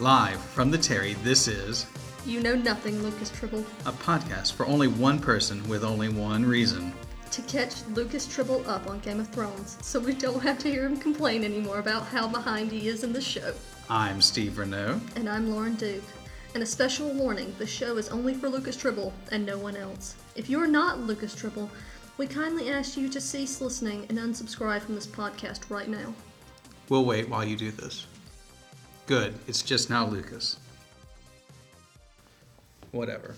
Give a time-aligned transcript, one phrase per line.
[0.00, 1.86] Live from the Terry, this is
[2.26, 3.64] You know nothing, Lucas Tribble.
[3.86, 6.92] a podcast for only one person with only one reason.
[7.30, 10.84] To catch Lucas Tribble up on Game of Thrones, so we don't have to hear
[10.86, 13.54] him complain anymore about how behind he is in the show.
[13.88, 15.00] I'm Steve Renault.
[15.16, 16.02] And I'm Lauren Duke.
[16.54, 20.14] And a special warning the show is only for Lucas Tribble and no one else.
[20.36, 21.70] If you're not Lucas Tribble,
[22.16, 26.14] we kindly ask you to cease listening and unsubscribe from this podcast right now.
[26.88, 28.06] We'll wait while you do this.
[29.06, 30.56] Good, it's just now Lucas.
[32.90, 33.34] Whatever.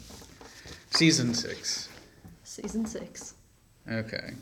[0.91, 1.89] Season 6.
[2.45, 3.35] Season 6.
[3.91, 4.35] Okay.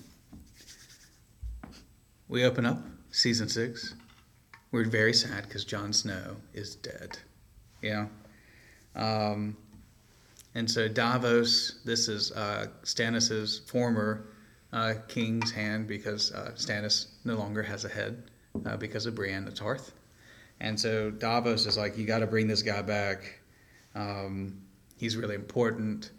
[2.29, 2.79] We open up
[3.11, 3.95] season 6.
[4.71, 7.17] We're very sad because Jon Snow is dead.
[7.81, 8.07] Yeah.
[8.95, 9.57] Um,
[10.55, 14.27] and so Davos, this is uh, Stannis's former
[14.75, 18.25] uh, king's hand because uh, Stannis no longer has a head
[18.67, 19.93] uh, because of Brienne of Tarth.
[20.61, 23.41] And so Davos is like, you got to bring this guy back.
[23.95, 24.63] Um,
[24.97, 26.11] he's really important.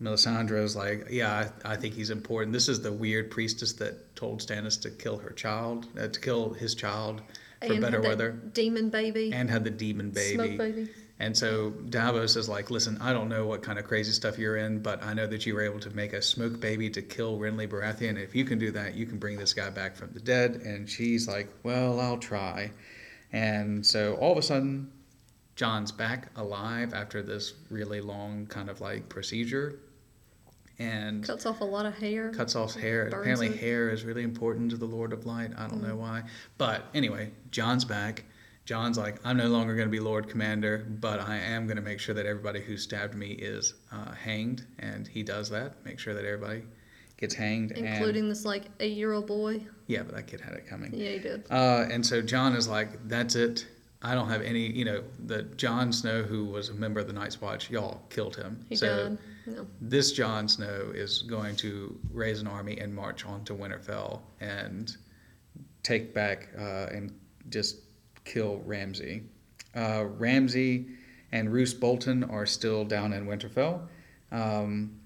[0.00, 2.52] Melisandre's like, yeah, I, I think he's important.
[2.52, 6.54] This is the weird priestess that told Stannis to kill her child, uh, to kill
[6.54, 7.20] his child
[7.60, 9.32] for and better weather, Demon baby.
[9.32, 10.34] and had the demon baby.
[10.34, 10.88] Smoke baby.
[11.18, 14.58] And so Davos is like, listen, I don't know what kind of crazy stuff you're
[14.58, 17.38] in, but I know that you were able to make a smoke baby to kill
[17.38, 18.22] Renly Baratheon.
[18.22, 20.56] If you can do that, you can bring this guy back from the dead.
[20.56, 22.70] And she's like, well, I'll try.
[23.32, 24.90] And so all of a sudden,
[25.56, 29.80] Jon's back alive after this really long kind of like procedure.
[30.78, 32.30] And Cuts off a lot of hair.
[32.32, 33.08] cuts off hair.
[33.08, 33.56] Apparently, it.
[33.58, 35.52] hair is really important to the Lord of Light.
[35.56, 35.88] I don't Mm.
[35.88, 36.24] know why.
[36.58, 38.24] But anyway, Jon's back.
[38.66, 41.82] Jon's like, I'm no longer going to be Lord Commander, but I am going to
[41.82, 44.66] make sure that everybody who stabbed me is uh, hanged.
[44.78, 46.64] And he does that, make sure that everybody
[47.16, 47.72] gets hanged.
[47.72, 49.60] Including and, this like eight year old boy.
[49.86, 50.92] yeah, but that kid had it coming.
[50.94, 51.46] Yeah, he did.
[51.50, 53.66] Uh, and so Jon is like, that's it.
[54.02, 57.12] I don't have any, you know, the Jon Snow who was a member of the
[57.12, 58.64] Night's Watch, y'all killed him.
[58.68, 59.18] He so died.
[59.46, 59.66] No.
[59.80, 64.96] this Jon Snow is going to raise an army and march on to Winterfell and
[65.82, 67.16] take back uh, and
[67.48, 67.76] just
[68.24, 69.22] kill Ramsay.
[69.74, 70.86] Uh, Ramsay
[71.32, 73.86] and Roose Bolton are still down in Winterfell,
[74.32, 74.98] um,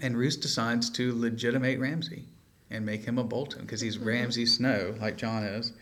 [0.00, 2.24] and Roose decides to legitimate Ramsay
[2.70, 5.72] and make him a Bolton because he's Ramsay Snow, like Jon is,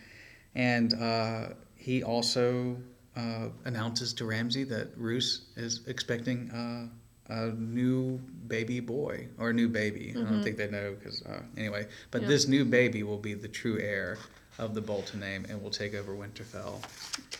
[0.54, 2.76] and uh, he also
[3.16, 6.50] uh, announces to Ramsay that Roose is expecting.
[6.50, 6.88] Uh,
[7.28, 10.12] a new baby boy or a new baby.
[10.14, 11.86] I don't think they know because uh, anyway.
[12.10, 12.28] But Yeah.
[12.28, 14.18] this new baby will be the true heir
[14.58, 16.82] of the Bolton name and will take over Winterfell.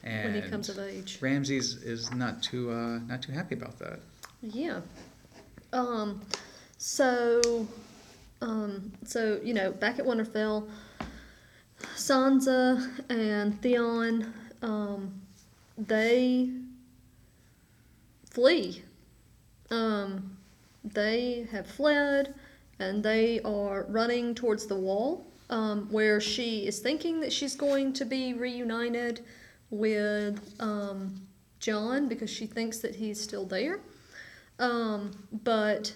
[0.03, 1.19] And When he comes of age.
[1.21, 4.01] Ramses is not too uh, not too happy about that.
[4.43, 4.81] Yeah.
[5.73, 6.23] Um,
[6.87, 7.67] so,
[8.43, 10.69] um, so you know, back at Winterfell,
[11.97, 15.19] Sansa and Theon, um,
[15.79, 16.51] they
[18.31, 18.83] flee.
[19.71, 20.37] Um,
[20.85, 22.35] they have fled,
[22.79, 27.95] and they are running towards the wall, um, where she is thinking that she's going
[27.95, 29.25] to be reunited
[29.71, 31.27] with um,
[31.61, 33.81] Jon because she thinks that he's still there.
[34.59, 35.13] Um,
[35.43, 35.95] but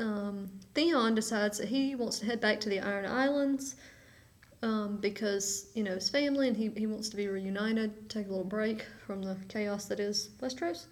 [0.00, 3.76] um, Theon decides that he wants to head back to the Iron Islands
[4.62, 8.30] um, because, you know, his family and he, he wants to be reunited, take a
[8.30, 10.86] little break from the chaos that is Westeros.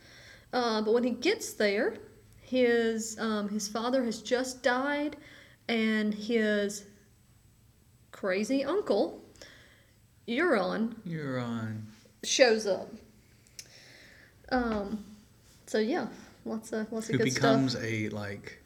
[0.53, 1.95] Uh, but when he gets there,
[2.41, 5.17] his, um, his father has just died
[5.69, 6.85] and his
[8.13, 9.23] crazy uncle,
[10.27, 11.43] Euron, You're
[12.25, 12.93] shows up.
[14.51, 15.05] Um,
[15.67, 16.07] so yeah,
[16.45, 18.59] lots of lots of Who good becomes a like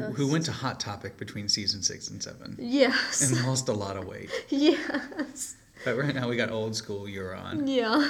[0.00, 3.72] who, who went to Hot Topic between season six and seven Yes, and lost a
[3.72, 4.30] lot of weight.
[4.48, 7.62] yes, But right now we got old school Euron.
[7.66, 8.08] yeah.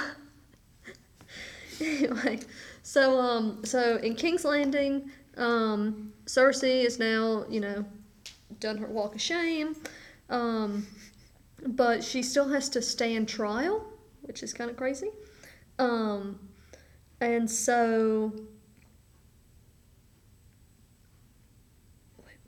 [1.80, 2.40] anyway,
[2.82, 7.84] so um, so in King's Landing, um, Cersei is now you know
[8.60, 9.74] done her walk of shame,
[10.30, 10.86] um,
[11.66, 13.84] but she still has to stand trial,
[14.22, 15.10] which is kind of crazy.
[15.78, 16.38] Um,
[17.20, 18.32] and so.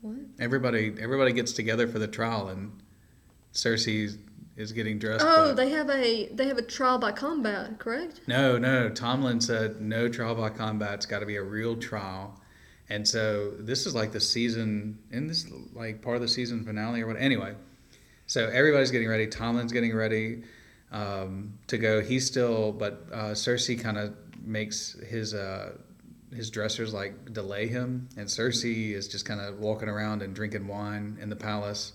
[0.05, 0.17] What?
[0.39, 2.71] Everybody everybody gets together for the trial and
[3.53, 4.17] Cersei
[4.57, 5.25] is getting dressed.
[5.27, 8.21] Oh, they have a they have a trial by combat, correct?
[8.27, 8.89] No, no.
[8.89, 10.95] Tomlin said no trial by combat.
[10.95, 12.39] It's got to be a real trial.
[12.89, 17.01] And so this is like the season, in this like part of the season finale
[17.01, 17.17] or what.
[17.17, 17.55] Anyway,
[18.27, 19.27] so everybody's getting ready.
[19.27, 20.43] Tomlin's getting ready
[20.91, 22.01] um, to go.
[22.01, 25.71] He's still, but uh, Cersei kind of makes his uh,
[26.33, 30.67] his dressers like delay him, and Cersei is just kind of walking around and drinking
[30.67, 31.93] wine in the palace.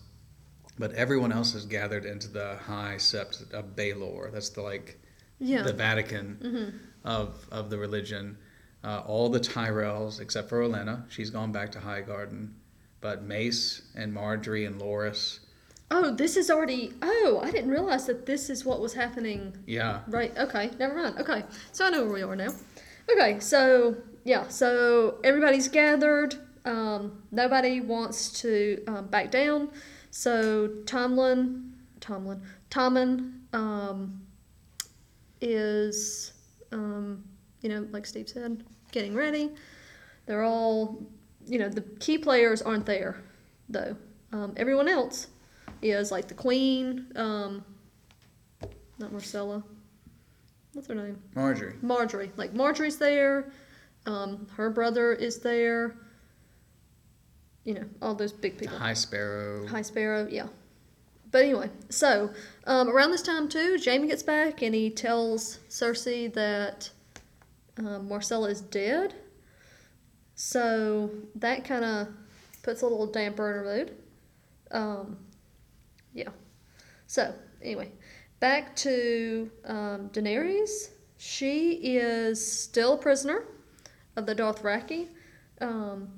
[0.79, 4.33] But everyone else is gathered into the high sept of Baelor.
[4.33, 4.99] That's the like
[5.39, 5.63] Yeah.
[5.63, 6.77] the Vatican Mm-hmm.
[7.05, 8.39] of of the religion.
[8.83, 12.55] Uh, all the Tyrells except for Olenna, she's gone back to High Garden.
[13.03, 15.39] but Mace and Margaery and Loras,
[15.91, 16.93] Oh, this is already.
[17.03, 19.57] Oh, I didn't realize that this is what was happening.
[19.67, 20.37] yeah, Right.
[20.39, 20.71] Okay.
[20.79, 21.19] Never mind.
[21.19, 21.43] Okay.
[21.73, 22.55] So I know where we are now.
[23.11, 23.41] Okay.
[23.41, 24.49] So yeah.
[24.49, 26.35] So everybody's gathered.
[26.65, 29.71] Um, nobody wants to um, back down.
[30.11, 34.21] So Tomlin, Tomlin, Tommen um,
[35.41, 36.33] is,
[36.73, 37.25] um,
[37.63, 39.51] you know, like Steve said, getting ready.
[40.27, 41.03] They're all,
[41.47, 43.23] you know, the key players aren't there,
[43.69, 43.97] though.
[44.33, 45.29] Um, everyone else
[45.83, 47.65] is like the Queen, um,
[48.99, 49.63] not Myrcella.
[50.73, 51.21] What's her name?
[51.35, 51.81] Margaery.
[51.81, 52.31] Margaery.
[52.37, 53.51] Like Margaery's there.
[54.07, 55.97] Um, her brother is there.
[57.65, 58.79] You know, all those big people.
[58.79, 59.67] High Sparrow.
[59.67, 60.47] High Sparrow, yeah.
[61.31, 62.31] But anyway, so
[62.67, 66.91] um, around this time too, Jaime gets back and he tells Cersei that
[67.79, 69.15] um, Myrcella is dead.
[70.35, 72.09] So that kind of
[72.63, 73.97] puts a little damper in her mood.
[74.73, 75.19] Um,
[76.15, 76.31] yeah.
[77.07, 77.33] So
[77.63, 77.93] anyway,
[78.41, 80.91] back to um, Daenerys.
[81.19, 83.45] She is still a prisoner
[84.17, 85.09] of the Dothraki,
[85.61, 86.09] um,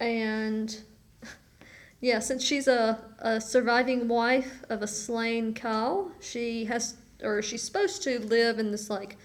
[0.00, 0.76] and
[2.00, 7.62] yeah, since she's a, a surviving wife of a slain Khal, she has, or she's
[7.62, 9.16] supposed to live in this like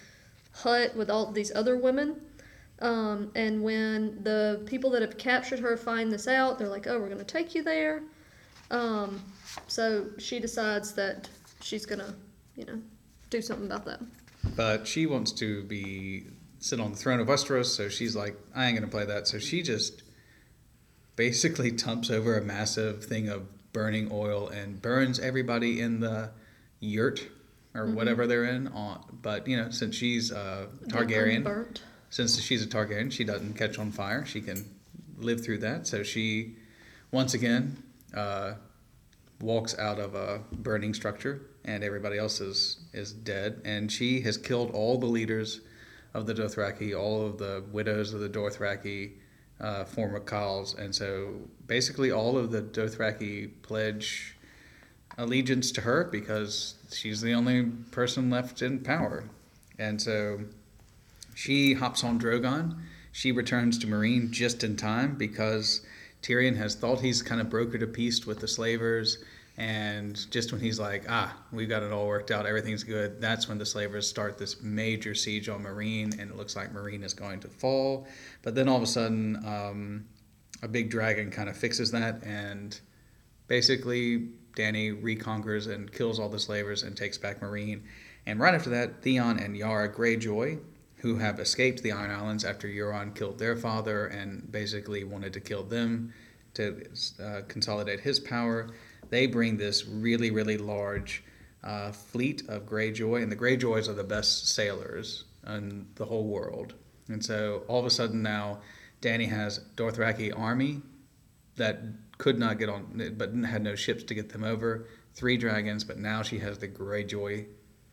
[0.53, 2.21] hut with all these other women.
[2.79, 7.00] Um, and when the people that have captured her find this out, they're like, "Oh,
[7.00, 8.03] we're gonna take you there."
[8.69, 9.21] Um,
[9.68, 11.29] so she decides that
[11.62, 12.13] she's gonna,
[12.56, 12.79] you know,
[13.29, 14.01] do something about that.
[14.56, 16.25] But she wants to be
[16.59, 19.27] sit on the throne of Westeros, so she's like, I ain't gonna play that.
[19.27, 20.04] So she just
[21.15, 26.31] basically tumps over a massive thing of burning oil and burns everybody in the
[26.80, 27.19] yurt
[27.74, 27.95] or Mm-hmm.
[27.95, 28.68] whatever they're in.
[28.69, 31.77] On, but you know, since she's a Targaryen,
[32.09, 34.25] since she's a Targaryen, she doesn't catch on fire.
[34.25, 34.65] She can
[35.18, 35.86] live through that.
[35.86, 36.56] So she,
[37.12, 37.83] once again,
[38.15, 38.53] uh,
[39.42, 43.62] walks out of a burning structure, and everybody else is is dead.
[43.63, 45.62] And she has killed all the leaders
[46.17, 49.11] of the Dothraki, all of the widows of the Dothraki,
[49.61, 51.35] uh, former Khals, and so
[51.67, 54.35] basically all of the Dothraki pledge
[55.19, 59.25] allegiance to her because she's the only person left in power.
[59.77, 60.41] And so
[61.35, 62.79] she hops on Drogon.
[63.11, 65.85] She returns to Meereen just in time because
[66.23, 69.19] Tyrion has thought he's kind of brokered a peace with the slavers.
[69.57, 73.50] And just when he's like, ah, we've got it all worked out, everything's good, that's
[73.50, 77.15] when the slavers start this major siege on Meereen, and it looks like Meereen is
[77.15, 78.07] going to fall.
[78.44, 80.06] But then all of a sudden, um,
[80.62, 82.80] a big dragon kind of fixes that, and
[83.48, 87.81] basically, Dany reconquers and kills all the slavers and takes back Meereen.
[88.25, 90.60] And right after that, Theon and Yara Greyjoy,
[90.98, 95.39] who have escaped the Iron Islands after Euron killed their father and basically wanted to
[95.39, 96.13] kill them
[96.56, 96.83] to
[97.24, 98.69] uh, consolidate his power,
[99.09, 101.24] they bring this really, really large
[101.63, 106.74] uh, fleet of Greyjoy, and the Greyjoys are the best sailors in the whole world.
[107.09, 108.59] And so all of a sudden now,
[109.01, 110.81] Dany has Dothraki army
[111.56, 111.81] that
[112.18, 114.88] could not get on, but had no ships to get them over.
[115.13, 117.46] Three dragons, but now she has the Greyjoy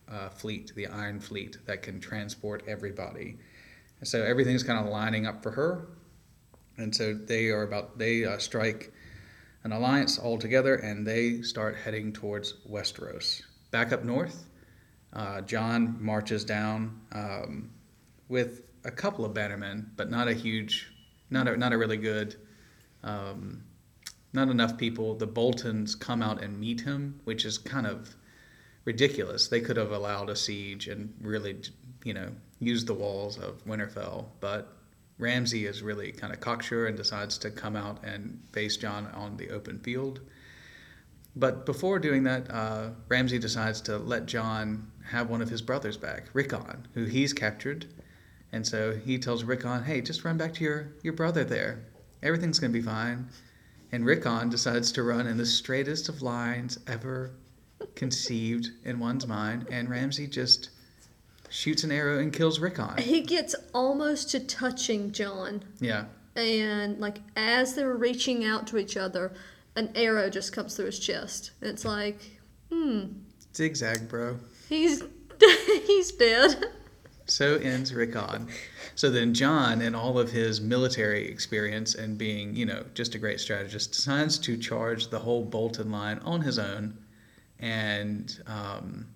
[0.09, 3.37] uh, fleet, the Iron Fleet, that can transport everybody.
[3.99, 5.87] And so everything's kind of lining up for her,
[6.77, 8.93] and so they are about they uh, strike
[9.65, 13.41] an alliance all together, and they start heading towards Westeros.
[13.71, 14.45] Back up north,
[15.11, 17.71] uh, Jon marches down um,
[18.29, 20.93] with a couple of bannermen, but not a huge,
[21.31, 22.35] not a not a really good.
[23.03, 23.63] Um,
[24.33, 25.15] not enough people.
[25.15, 28.15] The Boltons come out and meet him, which is kind of
[28.83, 29.47] ridiculous.
[29.47, 31.57] They could have allowed a siege and really,
[32.03, 32.29] you know,
[32.59, 34.77] used the walls of Winterfell, but
[35.17, 39.37] Ramsay is really kind of cocksure and decides to come out and face Jon on
[39.37, 40.19] the open field.
[41.37, 45.97] But before doing that, uh, Ramsay decides to let Jon have one of his brothers
[45.97, 47.85] back, Rickon, who he's captured.
[48.51, 51.83] And so he tells Rickon, hey, just run back to your, your brother there.
[52.23, 53.27] Everything's going to be fine.
[53.91, 57.31] And Rickon decides to run in the straightest of lines ever
[57.95, 59.67] conceived in one's mind.
[59.69, 60.69] And Ramsay just
[61.49, 62.97] shoots an arrow and kills Rickon.
[62.97, 66.05] He gets almost to touching Jon, Yeah.
[66.35, 69.33] and like as they're reaching out to each other,
[69.75, 71.51] an arrow just comes through his chest.
[71.61, 72.39] It's like,
[72.71, 73.05] hmm,
[73.55, 74.37] Zigzag, bro.
[74.69, 75.03] he's
[75.87, 76.65] he's dead.
[77.27, 78.47] So ends Rickon.
[78.93, 83.17] So then Jon, in all of his military experience and being, you know, just a
[83.17, 86.95] great strategist, decides to charge the whole Bolton line on his own.
[87.59, 89.07] And um,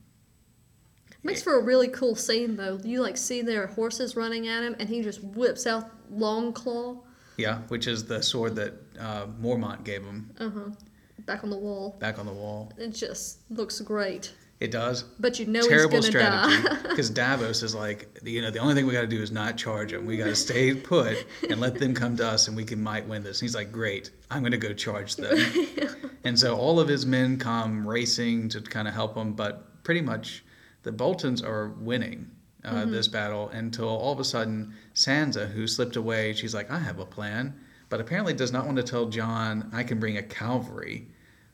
[1.24, 2.80] Makes for a really cool scene though.
[2.84, 7.00] You like see their horses running at him, and he just whips out Longclaw.
[7.38, 10.70] Yeah, which is the sword that uh, Mormont gave him Uh huh.
[11.26, 11.96] Back on the wall.
[12.00, 12.72] back on the wall.
[12.78, 14.34] It just looks great.
[14.60, 15.04] It does.
[15.04, 16.64] But you know Terrible strategy.
[16.68, 16.76] die.
[16.90, 19.56] Because Davos is like, you know, the only thing we got to do is not
[19.56, 20.06] charge them.
[20.06, 23.08] We got to stay put and let them come to us, and we can might
[23.08, 23.40] win this.
[23.40, 25.38] And he's like, great, I'm going to go charge them.
[26.26, 30.02] And so all of his men come racing to kind of help him, but pretty
[30.02, 30.44] much
[30.84, 32.30] the Boltons are winning
[32.64, 36.80] uh, this battle until all of a sudden Sansa, who slipped away, she's like, I
[36.80, 37.54] have a plan,
[37.90, 41.08] but apparently does not want to tell Jon, I can bring a cavalry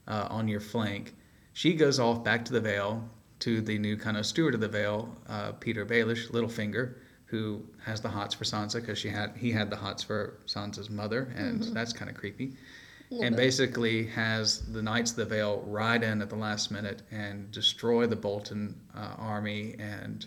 [0.07, 1.15] uh, on your flank.
[1.53, 3.07] She goes off back to the Vale
[3.39, 8.01] to the new kind of steward of the Vale, uh, Petyr Baelish, Littlefinger, who has
[8.01, 11.63] the hots for Sansa because she had he had the hots for Sansa's mother, and
[11.63, 12.53] that's kind of creepy
[13.21, 13.37] and bit.
[13.37, 18.07] basically has the Knights of the Vale ride in at the last minute and destroy
[18.07, 20.25] the Bolton uh, army, and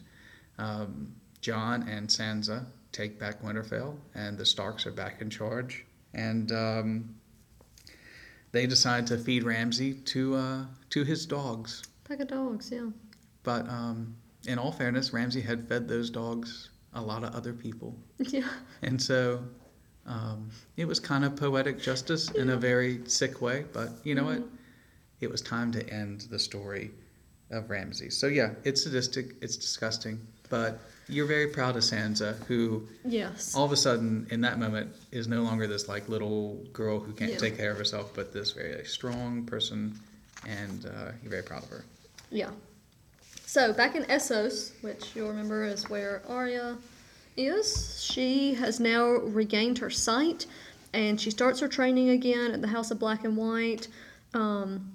[0.58, 6.50] um, Jon and Sansa take back Winterfell, and the Starks are back in charge, and
[6.52, 7.14] um,
[8.52, 11.82] they decide to feed Ramsay to uh, to his dogs.
[12.04, 12.88] Pack of dogs, yeah.
[13.42, 14.16] But um,
[14.46, 17.96] in all fairness, Ramsay had fed those dogs a lot of other people.
[18.18, 18.48] Yeah.
[18.82, 19.42] And so
[20.08, 24.24] um, it was kind of poetic justice in a very sick way, but you know
[24.24, 24.42] what?
[25.20, 26.90] It was time to end the story
[27.50, 28.10] of Ramsay.
[28.10, 33.54] So yeah, it's sadistic, it's disgusting, but you're very proud of Sansa, who Yes.
[33.54, 37.12] all of a sudden in that moment is no longer this like little girl who
[37.12, 37.38] can't Yeah.
[37.38, 39.98] take care of herself, but this very strong person,
[40.46, 41.84] and uh, you're very proud of her.
[42.30, 42.50] Yeah.
[43.46, 46.76] So back in Essos, which you'll remember is where Arya
[47.38, 50.46] is, she has now regained her sight,
[50.92, 53.88] and she starts her training again at the House of Black and White.
[54.34, 54.92] Um,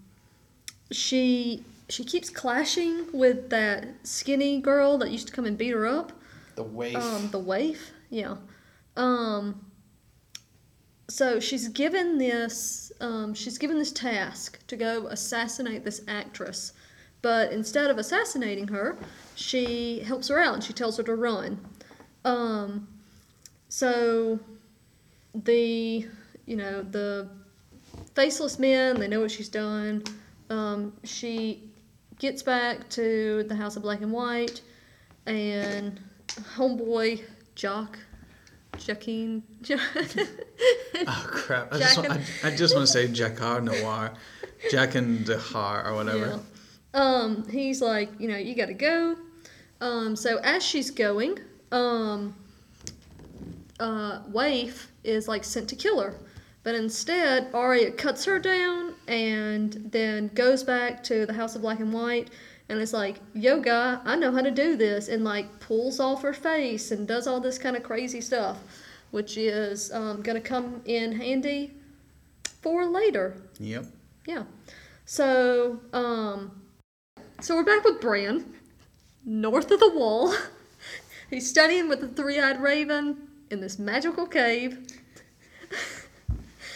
[0.91, 5.85] she she keeps clashing with that skinny girl that used to come and beat her
[5.85, 6.11] up.
[6.55, 6.95] The waif.
[6.95, 8.35] Um, the waif, yeah.
[8.95, 9.65] Um,
[11.09, 16.73] so she's given this, um, she's given this task to go assassinate this actress,
[17.21, 18.97] but instead of assassinating her,
[19.35, 21.59] she helps her out and she tells her to run.
[22.25, 22.87] Um,
[23.69, 24.39] so
[25.35, 26.07] the,
[26.45, 27.27] you know, the
[28.15, 30.03] faceless men, they know what she's done.
[30.49, 31.63] Um, she
[32.19, 34.61] gets back to the House of Black and White,
[35.25, 35.99] and
[36.55, 37.21] homeboy
[37.55, 37.97] Jock,
[38.73, 39.41] Jackeen,
[41.07, 41.73] oh crap!
[41.73, 44.13] I just, want, I, I just want to say Jacquard Noir,
[44.71, 46.27] Jack and Dehar or whatever.
[46.27, 46.39] yeah.
[46.93, 49.15] Um, he's like, you know, you gotta go.
[49.81, 51.39] Um, so as she's going,
[51.73, 52.35] um,
[53.79, 56.15] uh, Waif is like sent to kill her.
[56.63, 61.81] But instead, Arya cuts her down and then goes back to the House of Black
[61.81, 62.29] and White
[62.69, 65.09] and is like, Yo, guy, I know how to do this.
[65.09, 68.59] And like pulls off her face and does all this kind of crazy stuff,
[69.11, 71.73] which is um, going to come in handy
[72.61, 73.35] for later.
[73.59, 73.85] Yep.
[74.25, 74.43] Yeah.
[75.05, 76.61] So, um,
[77.41, 78.53] so we're back with Bran,
[79.25, 80.33] north of the wall.
[81.33, 84.85] He's studying with the three-eyed raven in this magical cave.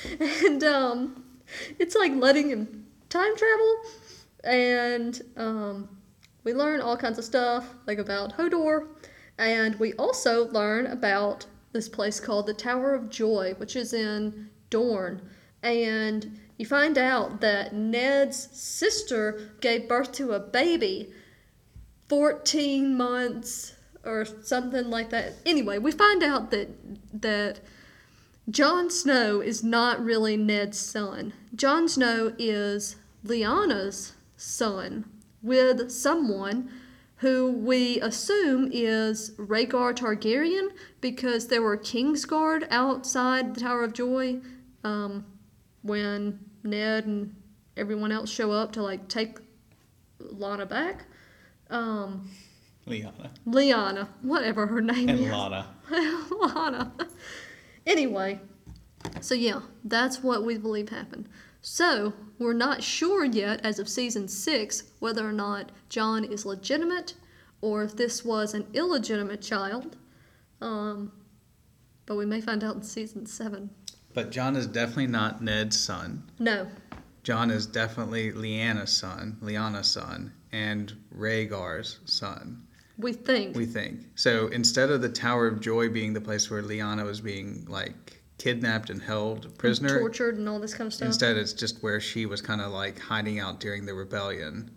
[0.20, 1.24] and um,
[1.78, 3.76] it's like letting him time travel.
[4.44, 5.90] And um,
[6.44, 8.88] we learn all kinds of stuff, like about Hodor.
[9.38, 14.50] And we also learn about this place called the Tower of Joy, which is in
[14.72, 15.22] Dorne.
[15.62, 21.14] And you find out that Ned's sister gave birth to a baby
[22.10, 25.34] 14 months or something like that.
[25.46, 26.70] Anyway, we find out that
[27.22, 27.60] that
[28.50, 31.34] Jon Snow is not really Ned's son.
[31.54, 35.06] Jon Snow is Lyanna's son
[35.42, 36.70] with someone
[37.18, 40.70] who we assume is Rhaegar Targaryen
[41.02, 44.40] because there were Kingsguard outside the Tower of Joy
[44.84, 45.26] um,
[45.82, 47.36] when Ned and
[47.76, 49.40] everyone else show up to like take
[50.20, 51.06] Lana back.
[51.70, 52.30] Um,
[52.88, 55.30] Liana Lyanna, whatever her name and is.
[55.30, 55.68] Lana.
[56.32, 56.94] Lana.
[57.86, 58.40] Anyway,
[59.22, 61.28] so yeah, that's what we believe happened.
[61.62, 67.16] So, we're not sure yet, as of season six, whether or not Jon is legitimate
[67.62, 69.98] or if this was an illegitimate child.
[70.62, 71.12] Um,
[72.06, 73.70] but we may find out in season seven.
[74.14, 76.24] But Jon is definitely not Ned's son.
[76.40, 76.68] No.
[77.24, 82.67] Jon is definitely Lyanna's son, Lyanna's son, and Rhaegar's son.
[82.98, 83.56] We think.
[83.56, 84.02] We think.
[84.16, 88.22] So instead of the Tower of Joy being the place where Lyanna was being like
[88.38, 91.08] kidnapped and held prisoner, tortured and all this kind of stuff.
[91.08, 94.72] instead it's just where she was kind of like hiding out during the rebellion.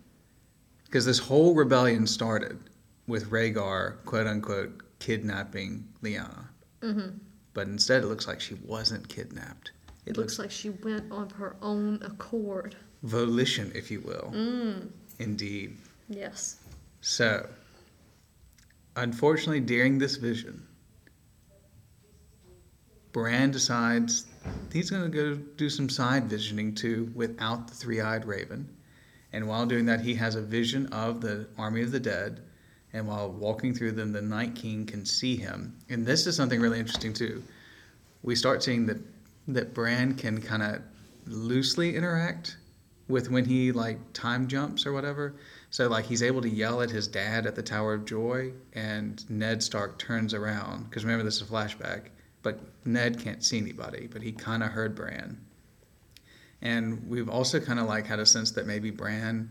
[0.85, 2.59] Because this whole rebellion started
[3.07, 6.45] with Rhaegar, quote unquote, kidnapping Lyanna.
[6.83, 7.19] Mm-hmm.
[7.55, 9.73] But instead, it looks like she wasn't kidnapped.
[10.07, 12.77] It looks like she went of her own accord.
[13.03, 14.33] volition, if you will.
[14.35, 14.89] Mm.
[15.19, 15.77] Indeed.
[16.09, 16.57] Yes.
[17.01, 17.49] So,
[18.97, 20.67] unfortunately, during this vision,
[23.13, 24.27] Bran decides
[24.73, 28.69] he's going to go do some side visioning too without the three eyed raven.
[29.33, 32.41] And while doing that, he has a vision of the army of the dead.
[32.93, 35.77] And while walking through them, the Night King can see him.
[35.89, 37.43] And this is something really interesting too.
[38.23, 38.99] We start seeing that
[39.49, 40.83] that Bran can kind of
[41.27, 42.57] loosely interact
[43.09, 45.35] with when he like time jumps or whatever.
[45.71, 49.29] So like he's able to yell at his dad at the Tower of Joy, and
[49.31, 52.09] Ned Stark turns around because remember this is a flashback.
[52.43, 55.39] But Ned can't see anybody, but he kind of heard Bran.
[56.63, 59.51] And we've also kind of like had a sense that maybe Bran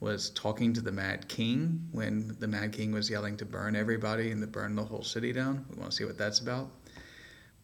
[0.00, 4.30] was talking to the Mad King when the Mad King was yelling to burn everybody
[4.32, 5.64] and to burn the whole city down.
[5.70, 6.70] We want to see what that's about.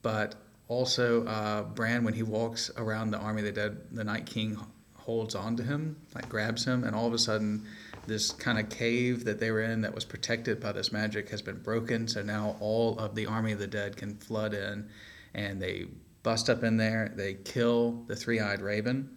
[0.03, 0.37] But
[0.69, 4.59] also, uh, Bran, when he walks around the army of the dead, the Night King
[4.95, 7.67] holds on to him, like grabs him, and all of a sudden,
[8.07, 11.43] this kind of cave that they were in that was protected by this magic has
[11.43, 12.09] been broken.
[12.09, 14.89] So now all of the army of the dead can flood in,
[15.35, 15.87] and they
[16.23, 17.13] bust up in there.
[17.15, 19.17] They kill the three-eyed raven,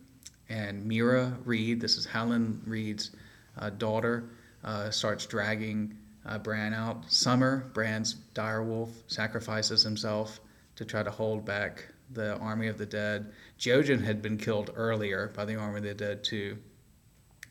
[0.50, 3.12] and Meera Reed, this is Helen Reed's
[3.58, 4.30] uh, daughter,
[4.64, 7.12] uh, starts dragging uh, Bran out.
[7.12, 10.40] Summer, Bran's direwolf, sacrifices himself
[10.76, 13.32] to try to hold back the army of the dead.
[13.60, 16.58] Jojen had been killed earlier by the army of the dead too.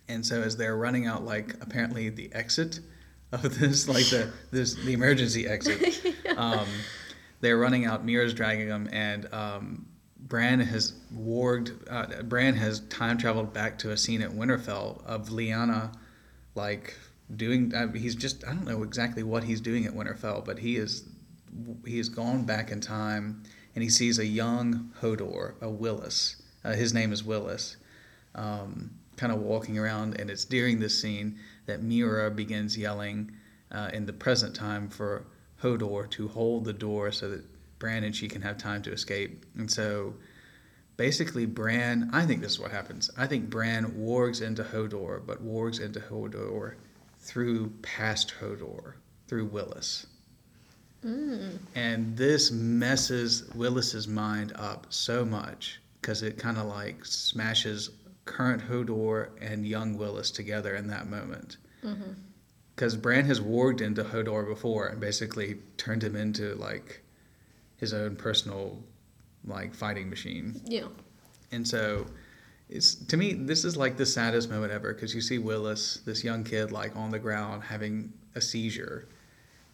[0.08, 2.80] And so as they're running out, like apparently the exit
[3.32, 6.66] of this, like the this the emergency exit, um,
[7.40, 8.04] they're running out.
[8.04, 9.86] Meera's dragging them, and um,
[10.18, 11.72] Bran has warged.
[11.90, 15.94] Uh, Bran has time traveled back to a scene at Winterfell of Lyanna,
[16.54, 16.94] like
[17.34, 17.74] doing.
[17.74, 21.04] Uh, he's just I don't know exactly what he's doing at Winterfell, but he is
[21.86, 23.42] he has gone back in time
[23.74, 26.36] and he sees a young Hodor, a Wylis.
[26.64, 27.76] Uh, his name is Wylis,
[28.34, 33.30] um, kind of walking around, and it's during this scene that Meera begins yelling
[33.70, 35.24] uh, in the present time for
[35.62, 37.44] Hodor to hold the door so that
[37.78, 39.44] Bran and she can have time to escape.
[39.56, 40.14] And so
[40.96, 43.10] basically, Bran, I think this is what happens.
[43.16, 46.74] I think Bran wargs into Hodor, but wargs into Hodor
[47.18, 48.94] through past Hodor,
[49.28, 50.06] through Wylis.
[51.04, 51.58] Mm.
[51.74, 57.90] And this messes Wylis's mind up so much because it kind of like smashes
[58.24, 61.56] current Hodor and young Wylis together in that moment.
[61.84, 62.12] Mm-hmm.
[62.74, 67.02] Because Bran has warged into Hodor before and basically turned him into like
[67.76, 68.82] his own personal
[69.44, 70.60] like fighting machine.
[70.64, 70.86] Yeah.
[71.50, 72.06] And so
[72.68, 76.24] it's to me this is like the saddest moment ever because you see Wylis, this
[76.24, 79.08] young kid, like on the ground having a seizure,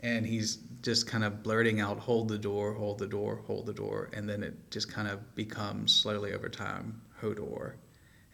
[0.00, 3.72] and he's just kind of blurting out, "Hold the door, hold the door, hold the
[3.72, 7.74] door," and then it just kind of becomes slowly over time Hodor,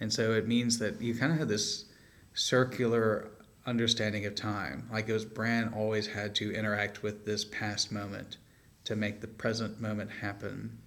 [0.01, 1.85] and so it means that you kind of have this
[2.35, 3.31] circular
[3.67, 8.37] understanding of time, like it was Bran always had to interact with this past moment
[8.85, 10.79] to make the present moment happen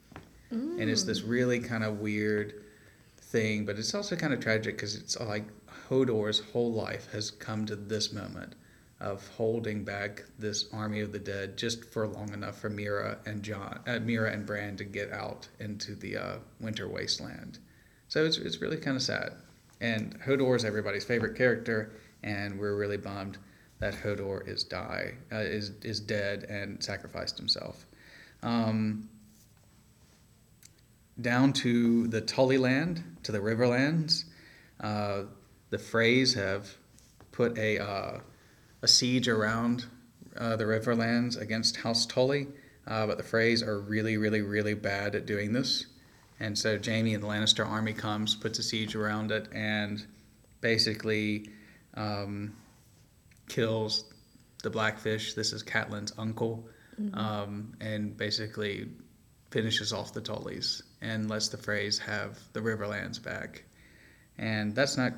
[0.52, 0.80] Mm.
[0.80, 2.64] and it's this really kind of weird
[3.18, 5.44] thing but it's also kind of tragic because it's like
[5.90, 8.56] hodor's whole life has come to this moment
[9.02, 13.44] of holding back this army of the dead just for long enough for meera and
[13.44, 17.60] jon uh, meera and bran to get out into the uh, winter wasteland
[18.08, 19.34] so it's, it's really kind of sad
[19.82, 21.92] and hodor is everybody's favorite character
[22.24, 23.38] and we're really bummed
[23.80, 27.86] that hodor is die uh, is, is dead and sacrificed himself
[28.44, 29.10] um,
[31.20, 34.26] down to the Tully land, to the Riverlands.
[34.80, 35.24] Uh,
[35.70, 36.70] the Freys have
[37.32, 38.20] put a, uh,
[38.82, 39.86] a siege around
[40.38, 42.48] uh, the Riverlands against House Tully,
[42.86, 45.88] uh, but the Freys are really, really, really bad at doing this.
[46.40, 50.06] And so Jaime and the Lannister army comes, puts a siege around it, and
[50.62, 51.50] basically
[51.96, 52.56] um,
[53.50, 54.06] kills
[54.64, 55.34] the Blackfish.
[55.34, 56.68] This is Catelyn's uncle,
[57.14, 58.88] um, and basically
[59.52, 63.64] finishes off the Tullys and lets the Freys have the Riverlands back.
[64.38, 65.14] And that's not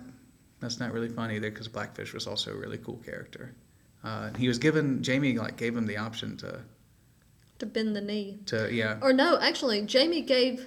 [0.61, 3.53] that's not really fun either because Blackfish was also a really cool character.
[4.03, 6.61] Uh, he was given Jaime like gave him the option to
[7.59, 8.39] To bend the knee.
[8.47, 10.65] to yeah Or no, actually, Jaime gave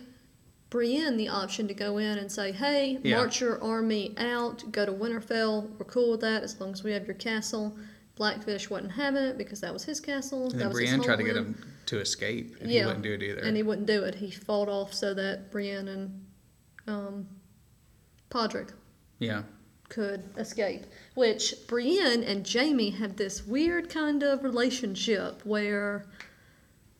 [0.72, 3.18] Brienne the option to go in and say, "Hey, Yeah.
[3.18, 5.68] march your army out, go to Winterfell.
[5.78, 7.76] We're cool with that as long as we have your castle."
[8.16, 10.44] Blackfish wouldn't have it because that was his castle.
[10.44, 11.56] and that then was his Brienne tried to get him
[11.86, 12.80] to escape and Yeah.
[12.80, 13.40] he wouldn't do it either.
[13.40, 14.14] and he wouldn't do it.
[14.14, 16.24] He fought off so that Brienne and
[16.86, 17.28] um,
[18.30, 18.70] Podrick
[19.18, 19.42] yeah,
[19.90, 20.84] could escape.
[21.14, 26.06] Which Brienne and Jaime have this weird kind of relationship where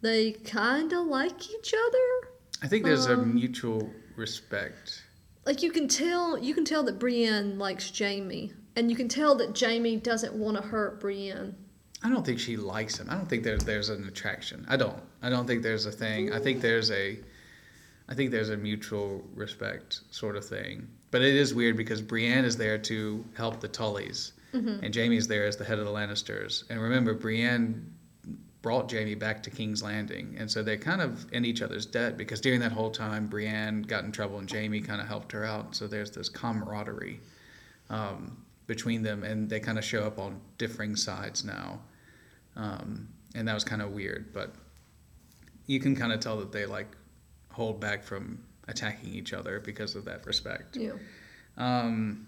[0.03, 2.29] they kind of like each other.
[2.63, 5.03] I think there's a Um, mutual respect.
[5.45, 9.35] Like you can tell, you can tell that Brienne likes Jaime, and you can tell
[9.37, 11.57] that Jaime doesn't want to hurt Brienne.
[12.05, 13.09] I don't think she likes him.
[13.11, 14.65] I don't think there's there's an attraction.
[14.69, 15.01] I don't.
[15.23, 16.33] I don't think there's a thing.
[16.33, 17.19] I think there's a
[18.09, 20.89] I think there's a mutual respect sort of thing.
[21.11, 25.47] But it is weird because Brienne is there to help the Tullys, and Jaime's there
[25.47, 26.65] as the head of the Lannisters.
[26.71, 27.92] And remember, Brienne
[28.63, 32.17] brought Jaime back to King's Landing, and so they're kind of in each other's debt
[32.17, 35.45] because during that whole time, Brienne got in trouble and Jaime kind of helped her
[35.45, 35.75] out.
[35.75, 37.21] So there's this camaraderie
[37.91, 41.81] um, between them, and they kind of show up on differing sides now.
[42.57, 44.55] Um, and that was kind of weird, but
[45.67, 46.97] you can kind of tell that they like
[47.51, 50.77] hold back from attacking each other because of that respect.
[50.77, 50.93] Yeah.
[51.57, 52.27] Um,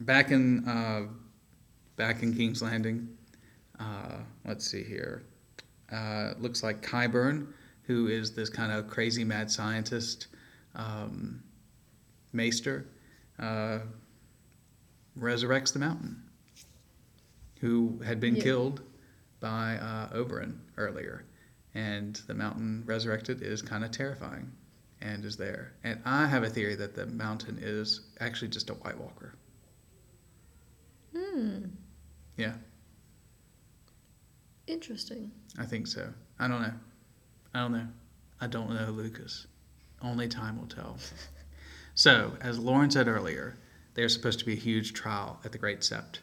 [0.00, 1.02] back in uh,
[1.96, 3.08] back in King's Landing,
[3.78, 5.24] uh, let's see here.
[5.94, 7.46] Uh, looks like Qyburn,
[7.84, 10.26] who is this kind of crazy mad scientist,
[10.74, 11.40] um,
[12.32, 12.86] Maester,
[13.38, 13.78] uh,
[15.16, 16.20] resurrects the mountain,
[17.60, 18.42] who had been Yeah.
[18.42, 18.82] killed
[19.38, 21.24] by uh, Oberyn earlier,
[21.74, 24.50] and the mountain resurrected is kind of terrifying,
[25.00, 25.74] and is there.
[25.84, 29.34] And I have a theory that the mountain is actually just a White Walker.
[31.16, 31.66] Hmm.
[32.36, 32.54] Yeah,
[34.66, 35.30] Interesting.
[35.58, 36.12] I think so.
[36.38, 36.72] I don't know.
[37.54, 37.86] I don't know.
[38.40, 39.46] I don't know, Lucas.
[40.02, 40.96] Only time will tell.
[41.96, 43.56] So, as Lauren said earlier,
[43.94, 46.18] there's supposed to be a huge trial at the Great Sept.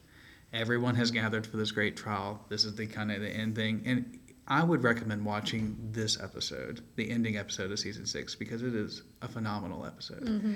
[0.51, 2.43] Everyone has gathered for this great trial.
[2.49, 6.81] This is the kind of the end thing, and I would recommend watching this episode,
[6.97, 10.23] the ending episode of season six, because it is a phenomenal episode.
[10.25, 10.53] Mm-hmm.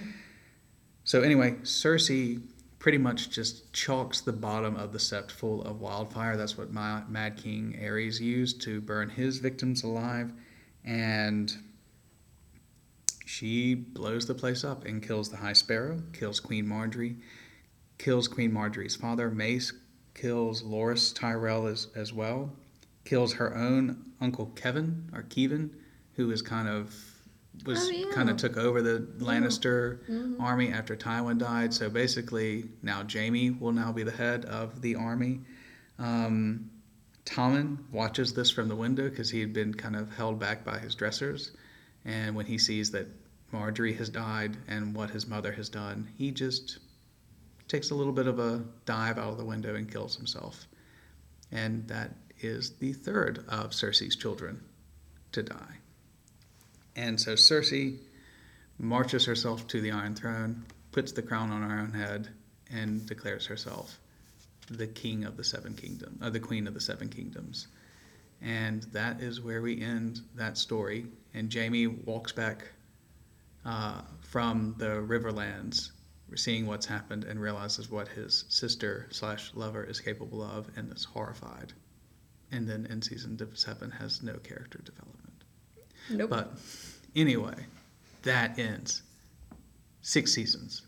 [1.06, 2.41] So anyway, Cersei
[2.79, 6.38] pretty much just chalks the bottom of the sept full of wildfire.
[6.38, 10.31] That's what my Mad King Aerys used to burn his victims alive,
[10.83, 11.55] and
[13.25, 17.17] she blows the place up and kills the High Sparrow, kills Queen Margaery,
[17.97, 19.73] kills Queen Margaery's father, Mace,
[20.13, 22.51] kills Loras Tyrell as, as well,
[23.03, 25.71] kills her own uncle Kevin or Kevin,
[26.13, 26.93] who is kind of
[27.65, 28.11] was Oh, yeah.
[28.13, 29.99] kind of took over the Lannister
[30.39, 31.73] army after Tywin died.
[31.73, 35.41] So basically, now Jaime will now be the head of the army.
[35.99, 36.69] Um,
[37.25, 40.77] Tommen watches this from the window because he had been kind of held back by
[40.77, 41.51] his dressers,
[42.03, 43.07] and when he sees that
[43.51, 46.79] Margaery has died and what his mother has done, he just
[47.67, 50.67] takes a little bit of a dive out of the window and kills himself.
[51.51, 54.61] And that is the third of Cersei's children
[55.31, 55.77] to die.
[56.95, 57.97] And so Cersei
[58.77, 62.29] marches herself to the Iron Throne, puts the crown on her own head,
[62.71, 63.99] and declares herself
[64.69, 67.67] the king of the seven kingdoms, uh, the queen of the seven kingdoms.
[68.41, 71.05] And that is where we end that story.
[71.34, 72.63] And Jaime walks back
[73.65, 75.91] uh, from the Riverlands,
[76.36, 81.03] seeing what's happened, and realizes what his sister slash lover is capable of, and is
[81.05, 81.73] horrified.
[82.51, 85.24] And then in season seven has no character development.
[86.09, 86.29] Nope.
[86.29, 86.53] But
[87.15, 87.55] anyway,
[88.23, 89.01] that ends
[90.01, 90.83] six seasons.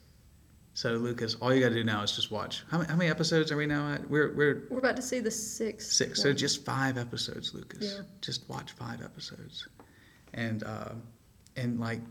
[0.74, 2.64] So Lucas, all you got to do now is just watch.
[2.70, 4.08] How many, how many episodes are we now at?
[4.10, 5.92] We're we're We're about to see the sixth.
[5.92, 6.22] six.
[6.22, 7.94] So just five episodes, Lucas.
[7.96, 8.02] Yeah.
[8.22, 9.68] Just watch five episodes,
[10.36, 10.90] and uh,
[11.56, 12.02] and like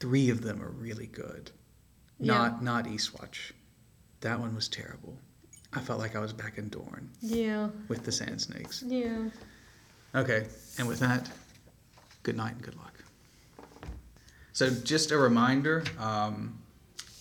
[0.00, 1.52] three of them are really good.
[2.18, 2.34] Yeah.
[2.34, 3.52] Not not Eastwatch.
[4.22, 5.16] That one was terrible.
[5.72, 7.68] I felt like I was back in Dorne Yeah.
[7.88, 8.82] with the Sand Snakes.
[8.86, 9.28] Yeah.
[10.14, 10.46] Okay,
[10.78, 11.28] and with that,
[12.24, 12.92] good night and good luck.
[14.52, 16.58] So, just a reminder um,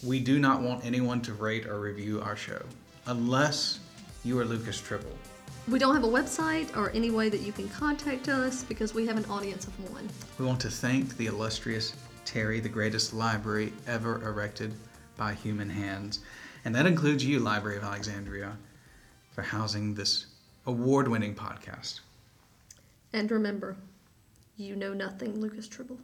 [0.03, 2.61] we do not want anyone to rate or review our show
[3.05, 3.79] unless
[4.23, 5.11] you are Lucas Tribble.
[5.67, 9.05] We don't have a website or any way that you can contact us because we
[9.07, 10.09] have an audience of one.
[10.37, 11.93] We want to thank the illustrious
[12.25, 14.73] Terry, the greatest library ever erected
[15.17, 16.19] by human hands.
[16.65, 18.57] And that includes you, Library of Alexandria,
[19.31, 20.27] for housing this
[20.65, 21.99] award winning podcast.
[23.11, 23.75] And remember,
[24.55, 25.99] you know nothing, Lucas Tribble.